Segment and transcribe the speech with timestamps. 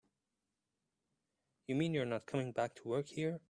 [1.67, 3.39] You mean you're not coming back to work here?